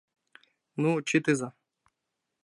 [0.81, 1.49] Ну, чытыза!